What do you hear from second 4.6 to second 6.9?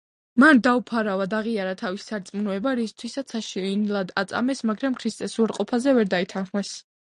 მაგრამ ქრისტეს უარყოფაზე ვერ დაითანხმეს.